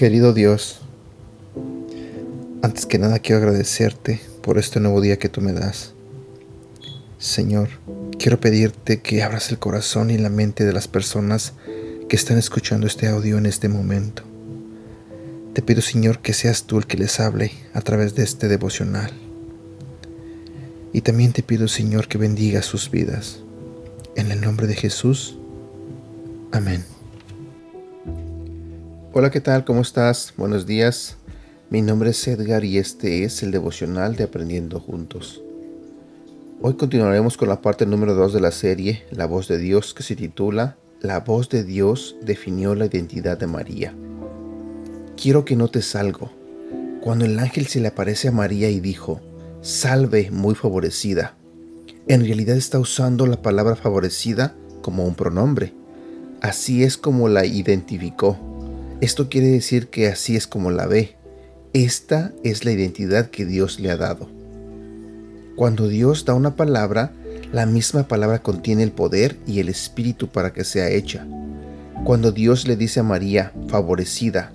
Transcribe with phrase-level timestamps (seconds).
[0.00, 0.80] Querido Dios,
[2.62, 5.92] antes que nada quiero agradecerte por este nuevo día que tú me das.
[7.18, 7.68] Señor,
[8.18, 11.52] quiero pedirte que abras el corazón y la mente de las personas
[12.10, 14.24] que están escuchando este audio en este momento.
[15.52, 19.12] Te pido, Señor, que seas tú el que les hable a través de este devocional.
[20.92, 23.38] Y también te pido, Señor, que bendiga sus vidas.
[24.16, 25.38] En el nombre de Jesús.
[26.50, 26.84] Amén.
[29.12, 29.64] Hola, ¿qué tal?
[29.64, 30.34] ¿Cómo estás?
[30.36, 31.16] Buenos días.
[31.70, 35.42] Mi nombre es Edgar y este es el devocional de Aprendiendo Juntos.
[36.60, 40.02] Hoy continuaremos con la parte número 2 de la serie La voz de Dios que
[40.02, 43.94] se titula La voz de Dios definió la identidad de María.
[45.16, 46.30] Quiero que notes algo.
[47.00, 49.20] Cuando el ángel se le aparece a María y dijo,
[49.62, 51.36] Salve muy favorecida,
[52.08, 55.74] en realidad está usando la palabra favorecida como un pronombre.
[56.40, 58.38] Así es como la identificó
[59.00, 61.16] esto quiere decir que así es como la ve.
[61.72, 64.28] Esta es la identidad que Dios le ha dado.
[65.56, 67.14] Cuando Dios da una palabra,
[67.52, 71.26] la misma palabra contiene el poder y el espíritu para que sea hecha.
[72.04, 74.52] Cuando Dios le dice a María, favorecida,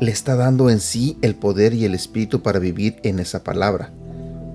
[0.00, 3.90] le está dando en sí el poder y el espíritu para vivir en esa palabra,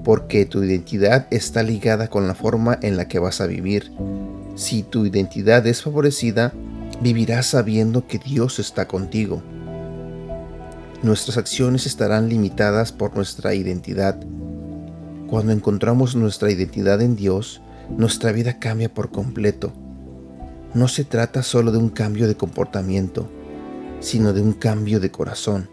[0.06, 3.92] porque tu identidad está ligada con la forma en la que vas a vivir.
[4.56, 6.54] Si tu identidad es favorecida,
[7.02, 9.44] vivirás sabiendo que Dios está contigo.
[11.02, 14.18] Nuestras acciones estarán limitadas por nuestra identidad.
[15.28, 19.74] Cuando encontramos nuestra identidad en Dios, nuestra vida cambia por completo.
[20.74, 23.30] No se trata solo de un cambio de comportamiento,
[24.00, 25.70] sino de un cambio de corazón.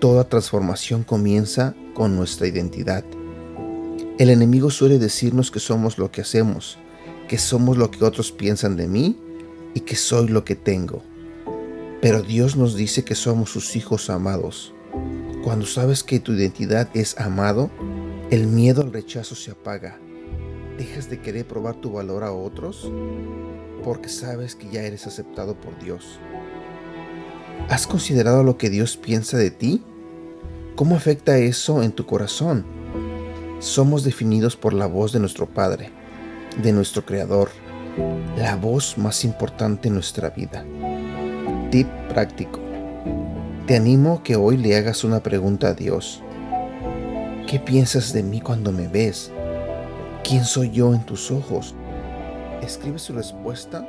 [0.00, 3.04] Toda transformación comienza con nuestra identidad.
[4.18, 6.78] El enemigo suele decirnos que somos lo que hacemos,
[7.28, 9.18] que somos lo que otros piensan de mí
[9.74, 11.02] y que soy lo que tengo.
[12.02, 14.74] Pero Dios nos dice que somos sus hijos amados.
[15.42, 17.70] Cuando sabes que tu identidad es amado,
[18.30, 19.98] el miedo al rechazo se apaga.
[20.78, 22.90] Dejas de querer probar tu valor a otros
[23.82, 26.18] porque sabes que ya eres aceptado por Dios.
[27.68, 29.82] ¿Has considerado lo que Dios piensa de ti?
[30.74, 32.64] ¿Cómo afecta eso en tu corazón?
[33.58, 35.90] Somos definidos por la voz de nuestro Padre,
[36.62, 37.50] de nuestro Creador,
[38.36, 40.64] la voz más importante en nuestra vida.
[41.70, 42.60] Tip práctico.
[43.66, 46.22] Te animo que hoy le hagas una pregunta a Dios.
[47.46, 49.30] ¿Qué piensas de mí cuando me ves?
[50.24, 51.74] ¿Quién soy yo en tus ojos?
[52.62, 53.86] Escribe su respuesta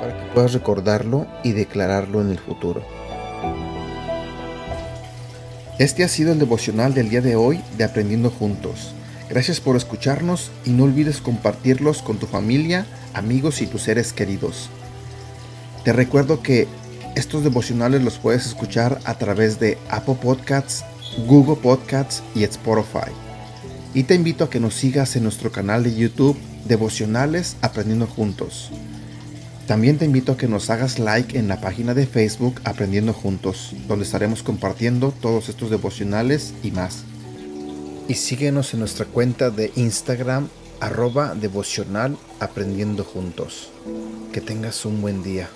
[0.00, 2.82] para que puedas recordarlo y declararlo en el futuro.
[5.78, 8.92] Este ha sido el devocional del día de hoy de Aprendiendo Juntos.
[9.30, 12.84] Gracias por escucharnos y no olvides compartirlos con tu familia,
[13.14, 14.68] amigos y tus seres queridos.
[15.84, 16.66] Te recuerdo que
[17.14, 20.84] estos devocionales los puedes escuchar a través de Apple Podcasts,
[21.26, 23.25] Google Podcasts y Spotify.
[23.94, 26.36] Y te invito a que nos sigas en nuestro canal de YouTube
[26.66, 28.70] Devocionales Aprendiendo Juntos.
[29.66, 33.72] También te invito a que nos hagas like en la página de Facebook Aprendiendo Juntos,
[33.88, 37.04] donde estaremos compartiendo todos estos devocionales y más
[38.08, 40.48] y síguenos en nuestra cuenta de Instagram
[40.80, 43.70] arroba devocional aprendiendo juntos.
[44.32, 45.48] Que tengas un buen día.